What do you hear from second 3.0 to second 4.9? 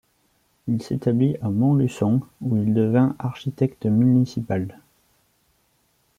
architecte municipal.